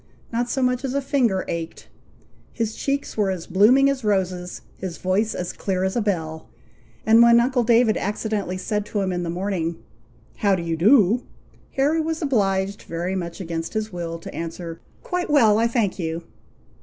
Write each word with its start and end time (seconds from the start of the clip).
Not 0.33 0.49
so 0.49 0.63
much 0.63 0.83
as 0.83 0.95
a 0.95 0.99
finger 0.99 1.45
ached, 1.47 1.87
his 2.51 2.73
cheeks 2.75 3.15
were 3.15 3.29
as 3.29 3.45
blooming 3.45 3.87
as 3.87 4.03
roses, 4.03 4.61
his 4.75 4.97
voice 4.97 5.35
as 5.35 5.53
clear 5.53 5.83
as 5.83 5.95
a 5.95 6.01
bell, 6.01 6.49
and 7.05 7.21
when 7.21 7.39
uncle 7.39 7.63
David 7.63 7.97
accidentally 7.97 8.57
said 8.57 8.83
to 8.87 9.01
him 9.01 9.11
in 9.13 9.21
the 9.21 9.29
morning, 9.29 9.75
"How 10.37 10.55
do 10.55 10.63
you 10.63 10.75
do?" 10.75 11.21
Harry 11.73 12.01
was 12.01 12.19
obliged, 12.19 12.81
very 12.81 13.15
much 13.15 13.39
against 13.39 13.75
his 13.75 13.93
will, 13.93 14.17
to 14.17 14.33
answer, 14.33 14.79
"Quite 15.03 15.29
well, 15.29 15.59
I 15.59 15.67
thank 15.67 15.99
you!" 15.99 16.23